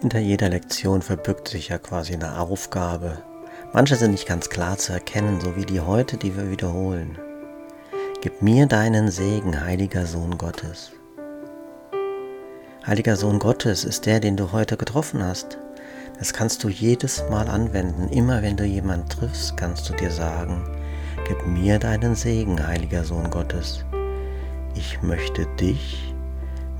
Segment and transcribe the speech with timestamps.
[0.00, 3.18] Hinter jeder Lektion verbirgt sich ja quasi eine Aufgabe.
[3.72, 7.18] Manche sind nicht ganz klar zu erkennen, so wie die heute, die wir wiederholen.
[8.20, 10.92] Gib mir deinen Segen, heiliger Sohn Gottes.
[12.86, 15.58] Heiliger Sohn Gottes ist der, den du heute getroffen hast.
[16.16, 18.08] Das kannst du jedes Mal anwenden.
[18.08, 20.62] Immer wenn du jemanden triffst, kannst du dir sagen,
[21.26, 23.84] gib mir deinen Segen, heiliger Sohn Gottes.
[24.76, 26.14] Ich möchte dich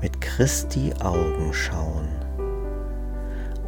[0.01, 2.28] mit Christi Augen schauen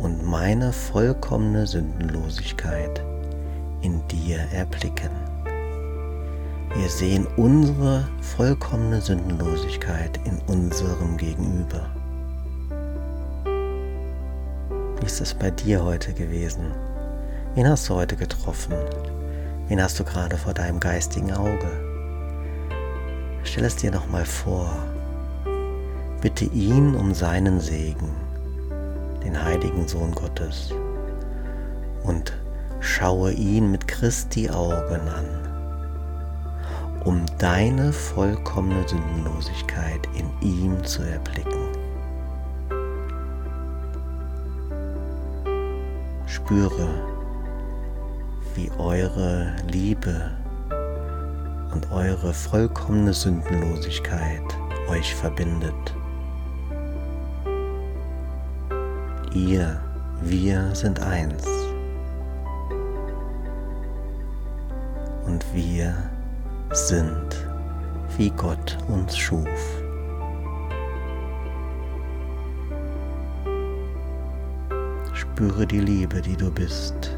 [0.01, 3.01] und meine vollkommene Sündenlosigkeit
[3.81, 5.11] in dir erblicken.
[6.75, 11.89] Wir sehen unsere vollkommene Sündenlosigkeit in unserem Gegenüber.
[14.99, 16.71] Wie ist es bei dir heute gewesen?
[17.55, 18.73] Wen hast du heute getroffen?
[19.67, 21.69] Wen hast du gerade vor deinem geistigen Auge?
[23.43, 24.71] Stell es dir nochmal vor.
[26.21, 28.30] Bitte ihn um seinen Segen
[29.23, 30.73] den heiligen Sohn Gottes
[32.03, 32.33] und
[32.79, 35.25] schaue ihn mit Christi Augen an,
[37.05, 41.69] um deine vollkommene Sündenlosigkeit in ihm zu erblicken.
[46.25, 46.89] Spüre,
[48.55, 50.31] wie eure Liebe
[51.73, 54.43] und eure vollkommene Sündenlosigkeit
[54.89, 55.95] euch verbindet.
[59.33, 59.79] Ihr,
[60.21, 61.47] wir sind eins.
[65.25, 65.95] Und wir
[66.71, 67.47] sind,
[68.17, 69.47] wie Gott uns schuf.
[75.13, 77.17] Spüre die Liebe, die du bist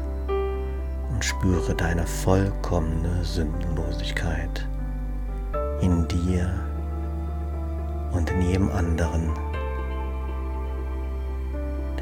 [1.12, 4.68] und spüre deine vollkommene Sündenlosigkeit
[5.80, 6.48] in dir
[8.12, 9.32] und in jedem anderen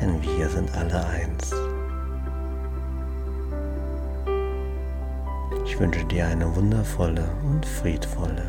[0.02, 1.54] denn wir sind alle eins.
[5.64, 8.44] Ich wünsche dir eine wundervolle und friedvolle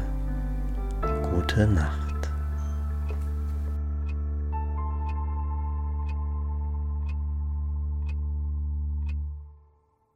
[1.32, 2.03] gute Nacht.